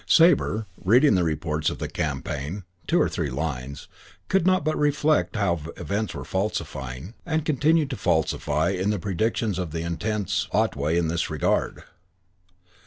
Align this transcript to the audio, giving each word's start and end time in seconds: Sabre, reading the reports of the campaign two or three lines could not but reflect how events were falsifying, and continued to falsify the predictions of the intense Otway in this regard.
Sabre, 0.07 0.65
reading 0.83 1.13
the 1.13 1.23
reports 1.23 1.69
of 1.69 1.77
the 1.77 1.87
campaign 1.87 2.63
two 2.87 2.99
or 2.99 3.07
three 3.07 3.29
lines 3.29 3.87
could 4.29 4.47
not 4.47 4.65
but 4.65 4.75
reflect 4.75 5.35
how 5.35 5.59
events 5.77 6.15
were 6.15 6.25
falsifying, 6.25 7.13
and 7.23 7.45
continued 7.45 7.91
to 7.91 7.95
falsify 7.97 8.75
the 8.81 8.97
predictions 8.97 9.59
of 9.59 9.69
the 9.69 9.83
intense 9.83 10.47
Otway 10.51 10.97
in 10.97 11.07
this 11.07 11.29
regard. 11.29 11.83